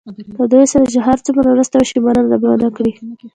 له 0.37 0.45
دوی 0.51 0.65
سره 0.73 0.85
چې 0.93 0.99
هر 1.07 1.17
څومره 1.25 1.47
مرسته 1.53 1.75
وشي 1.77 1.99
مننه 2.05 2.35
به 2.41 2.47
ونه 2.51 2.69
کړي. 2.75 2.91